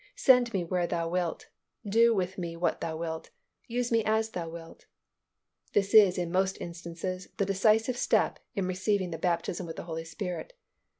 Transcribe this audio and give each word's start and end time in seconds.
Send 0.15 0.51
me 0.51 0.63
where 0.63 0.87
Thou 0.87 1.09
wilt; 1.09 1.49
do 1.87 2.11
with 2.11 2.39
me 2.39 2.55
what 2.57 2.81
Thou 2.81 2.97
wilt; 2.97 3.29
use 3.67 3.91
me 3.91 4.03
as 4.03 4.31
Thou 4.31 4.49
wilt." 4.49 4.87
This 5.73 5.93
is 5.93 6.17
in 6.17 6.31
most 6.31 6.59
instances 6.59 7.27
the 7.37 7.45
decisive 7.45 7.97
step 7.97 8.39
in 8.55 8.65
receiving 8.65 9.11
the 9.11 9.19
baptism 9.19 9.67
with 9.67 9.75
the 9.75 9.83
Holy 9.83 10.05
Spirit. 10.05 10.53